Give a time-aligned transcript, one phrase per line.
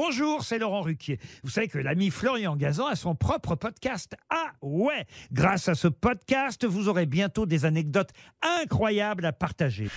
[0.00, 1.18] Bonjour, c'est Laurent Ruquier.
[1.42, 4.14] Vous savez que l'ami Florian Gazan a son propre podcast.
[4.30, 9.88] Ah ouais Grâce à ce podcast, vous aurez bientôt des anecdotes incroyables à partager.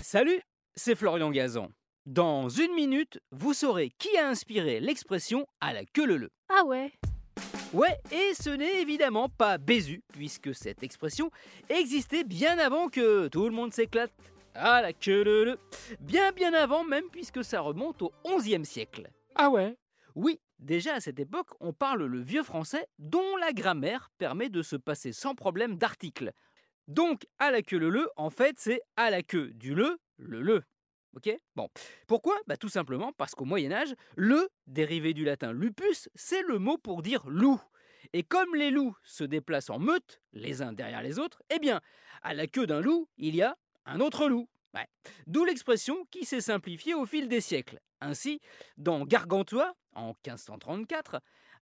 [0.00, 0.40] Salut,
[0.76, 1.70] c'est Florian Gazan.
[2.06, 6.92] Dans une minute, vous saurez qui a inspiré l'expression à la queue leu Ah ouais
[7.72, 11.32] Ouais, et ce n'est évidemment pas Bézu, puisque cette expression
[11.68, 14.12] existait bien avant que tout le monde s'éclate.
[14.54, 15.58] À la queue leu
[16.00, 19.10] Bien bien avant même, puisque ça remonte au XIe siècle.
[19.36, 19.76] Ah ouais
[20.14, 24.62] Oui, déjà à cette époque, on parle le vieux français dont la grammaire permet de
[24.62, 26.32] se passer sans problème d'articles.
[26.88, 30.42] Donc, à la queue le le, en fait, c'est à la queue du le, le
[30.42, 30.62] le.
[31.14, 31.30] Ok?
[31.56, 31.68] Bon.
[32.06, 32.36] Pourquoi?
[32.46, 37.02] Bah, Tout simplement parce qu'au Moyen-Âge, le, dérivé du latin lupus, c'est le mot pour
[37.02, 37.60] dire loup.
[38.12, 41.80] Et comme les loups se déplacent en meute, les uns derrière les autres, eh bien,
[42.22, 44.48] à la queue d'un loup, il y a un autre loup.
[44.74, 44.86] Ouais.
[45.26, 47.80] D'où l'expression qui s'est simplifiée au fil des siècles.
[48.00, 48.40] Ainsi,
[48.76, 51.20] dans Gargantua, en 1534,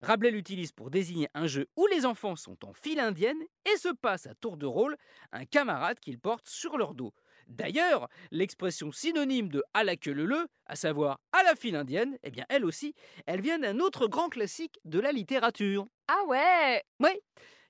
[0.02, 3.90] Rabelais l'utilise pour désigner un jeu où les enfants sont en file indienne et se
[3.90, 4.96] passent à tour de rôle
[5.32, 7.14] un camarade qu'ils portent sur leur dos.
[7.48, 12.18] D'ailleurs, l'expression synonyme de à la queue le le, à savoir à la file indienne,
[12.24, 12.94] eh bien elle aussi,
[13.26, 15.88] elle vient d'un autre grand classique de la littérature.
[16.08, 17.10] Ah ouais Oui,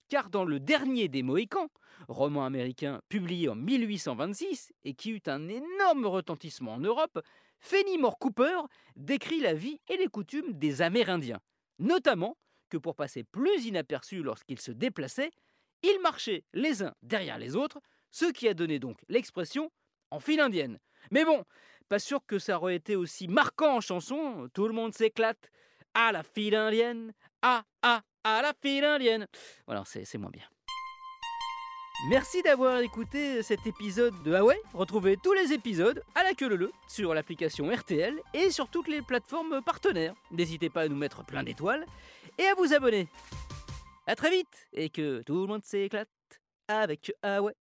[0.09, 1.69] car dans le dernier des Mohicans,
[2.07, 7.19] roman américain publié en 1826 et qui eut un énorme retentissement en Europe,
[7.59, 8.59] Fenimore Cooper
[8.95, 11.39] décrit la vie et les coutumes des Amérindiens
[11.79, 12.37] notamment
[12.69, 15.31] que pour passer plus inaperçus lorsqu'ils se déplaçaient,
[15.81, 17.79] ils marchaient les uns derrière les autres,
[18.11, 19.71] ce qui a donné donc l'expression
[20.11, 20.79] en file indienne.
[21.11, 21.43] Mais bon,
[21.87, 25.49] pas sûr que ça aurait été aussi marquant en chanson, tout le monde s'éclate.
[25.95, 29.27] À la file indienne, ah ah, à la file indienne.
[29.65, 30.43] Voilà, c'est moins bien.
[32.09, 36.47] Merci d'avoir écouté cet épisode de Ah ouais Retrouvez tous les épisodes à la queue
[36.47, 40.15] leu sur l'application RTL et sur toutes les plateformes partenaires.
[40.31, 41.85] N'hésitez pas à nous mettre plein d'étoiles
[42.37, 43.09] et à vous abonner.
[44.07, 46.09] A très vite et que tout le monde s'éclate
[46.69, 47.55] avec Ah ouais